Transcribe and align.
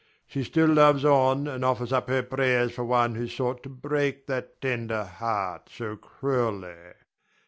She 0.25 0.43
still 0.43 0.67
loves 0.69 1.05
on, 1.05 1.47
and 1.47 1.63
offers 1.63 1.93
up 1.93 2.09
her 2.09 2.23
prayers 2.23 2.71
for 2.71 2.83
one 2.83 3.13
who 3.13 3.27
sought 3.27 3.61
to 3.61 3.69
break 3.69 4.25
that 4.25 4.59
tender 4.59 5.03
heart 5.03 5.69
so 5.71 5.95
cruelly. 5.95 6.93